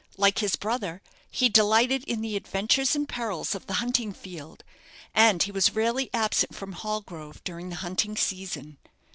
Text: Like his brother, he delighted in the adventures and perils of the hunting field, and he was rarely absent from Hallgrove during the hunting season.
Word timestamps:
Like 0.17 0.39
his 0.39 0.55
brother, 0.55 0.99
he 1.29 1.47
delighted 1.47 2.03
in 2.05 2.21
the 2.21 2.35
adventures 2.35 2.95
and 2.95 3.07
perils 3.07 3.53
of 3.53 3.67
the 3.67 3.73
hunting 3.85 4.13
field, 4.13 4.63
and 5.13 5.43
he 5.43 5.51
was 5.51 5.75
rarely 5.75 6.09
absent 6.11 6.55
from 6.55 6.71
Hallgrove 6.73 7.43
during 7.43 7.69
the 7.69 7.75
hunting 7.85 8.17
season. 8.17 8.79